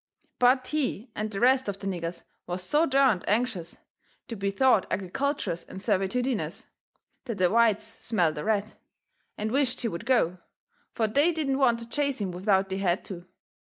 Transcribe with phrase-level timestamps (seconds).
[0.39, 3.77] But he and the rest of the niggers was so DERNED anxious
[4.29, 6.65] to be thought agriculturous and servitudinous
[7.25, 8.73] that the whites smelt a rat,
[9.37, 10.39] and wished he would go,
[10.95, 13.27] fur they didn't want to chase him without they had to.